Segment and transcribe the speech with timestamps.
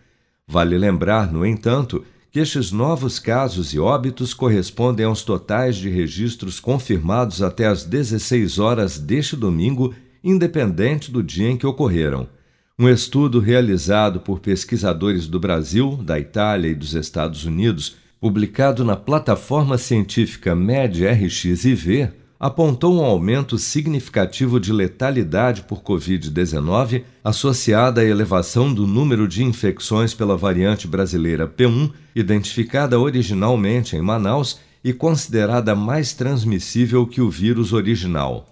[0.48, 2.02] Vale lembrar, no entanto,
[2.38, 8.60] que estes novos casos e óbitos correspondem aos totais de registros confirmados até às 16
[8.60, 9.92] horas deste domingo,
[10.24, 12.30] independente do dia em que ocorreram.
[12.78, 18.96] Um estudo realizado por pesquisadores do Brasil, da Itália e dos Estados Unidos, publicado na
[18.96, 28.86] plataforma científica MedRxiv, apontou um aumento significativo de letalidade por Covid-19 associada à elevação do
[28.86, 37.08] número de infecções pela variante brasileira P1, identificada originalmente em Manaus e considerada mais transmissível
[37.08, 38.48] que o vírus original.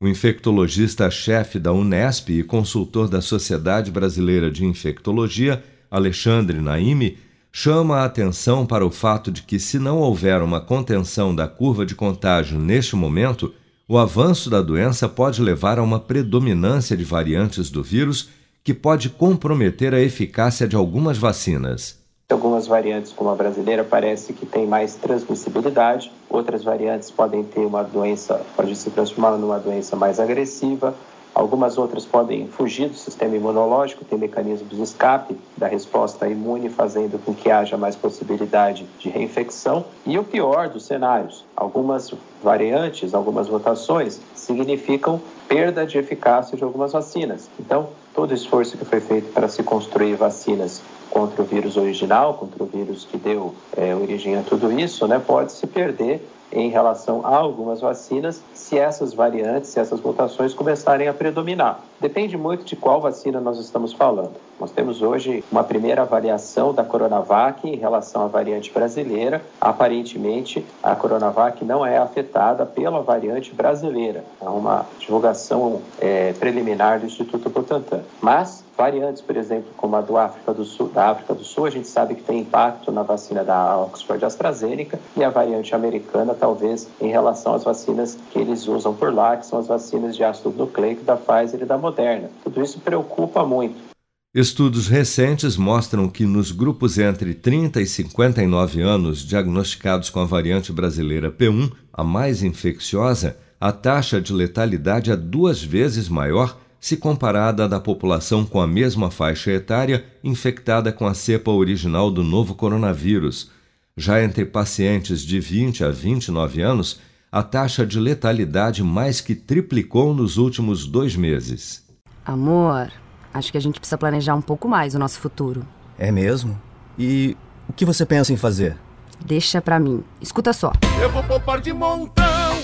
[0.00, 7.18] O infectologista-chefe da Unesp e consultor da Sociedade Brasileira de Infectologia, Alexandre Naime,
[7.56, 11.86] chama a atenção para o fato de que, se não houver uma contenção da curva
[11.86, 13.54] de contágio neste momento,
[13.88, 18.28] o avanço da doença pode levar a uma predominância de variantes do vírus
[18.64, 21.96] que pode comprometer a eficácia de algumas vacinas.
[22.28, 26.10] Algumas variantes, como a brasileira, parece que tem mais transmissibilidade.
[26.28, 30.92] Outras variantes podem ter uma doença, pode se transformar numa doença mais agressiva
[31.34, 37.18] Algumas outras podem fugir do sistema imunológico, tem mecanismos de escape da resposta imune, fazendo
[37.18, 39.84] com que haja mais possibilidade de reinfecção.
[40.06, 46.92] E o pior dos cenários, algumas variantes, algumas mutações significam perda de eficácia de algumas
[46.92, 47.50] vacinas.
[47.58, 50.80] Então, todo o esforço que foi feito para se construir vacinas
[51.14, 55.22] contra o vírus original, contra o vírus que deu é, origem a tudo isso, né,
[55.24, 56.20] pode se perder
[56.52, 61.80] em relação a algumas vacinas se essas variantes, se essas mutações começarem a predominar.
[62.00, 64.34] Depende muito de qual vacina nós estamos falando.
[64.58, 69.42] Nós temos hoje uma primeira avaliação da Coronavac em relação à variante brasileira.
[69.60, 74.24] Aparentemente, a Coronavac não é afetada pela variante brasileira.
[74.40, 78.02] Há uma divulgação é, preliminar do Instituto Butantan.
[78.20, 81.70] Mas variantes, por exemplo, como a do África do Sul, da África do Sul, a
[81.70, 86.88] gente sabe que tem impacto na vacina da Oxford AstraZeneca e a variante americana, talvez,
[87.00, 90.50] em relação às vacinas que eles usam por lá, que são as vacinas de ácido
[90.50, 92.30] nucleico da Pfizer e da Moderna.
[92.42, 93.94] Tudo isso preocupa muito.
[94.34, 100.72] Estudos recentes mostram que nos grupos entre 30 e 59 anos diagnosticados com a variante
[100.72, 107.64] brasileira P1, a mais infecciosa, a taxa de letalidade é duas vezes maior se comparada
[107.64, 112.54] à da população com a mesma faixa etária infectada com a cepa original do novo
[112.54, 113.50] coronavírus.
[113.96, 117.00] Já entre pacientes de 20 a 29 anos,
[117.32, 121.82] a taxa de letalidade mais que triplicou nos últimos dois meses.
[122.22, 122.92] Amor,
[123.32, 125.66] acho que a gente precisa planejar um pouco mais o nosso futuro.
[125.98, 126.60] É mesmo?
[126.98, 127.34] E
[127.66, 128.76] o que você pensa em fazer?
[129.24, 130.04] Deixa pra mim.
[130.20, 130.70] Escuta só.
[131.00, 132.58] Eu vou poupar de montão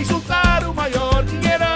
[0.00, 1.75] e juntar o maior dinheirão